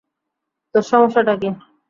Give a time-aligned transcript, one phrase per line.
[0.75, 1.49] তোর সমস্যাটা কী?